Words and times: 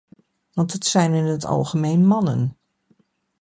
Want 0.53 0.71
het 0.73 0.85
zijn 0.85 1.13
in 1.13 1.23
het 1.23 1.45
algemeen 1.45 2.05
mannen! 2.05 2.57